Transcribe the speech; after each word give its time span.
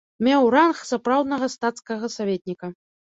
Меў 0.27 0.47
ранг 0.55 0.79
сапраўднага 0.91 1.51
стацкага 1.57 2.13
саветніка. 2.17 2.73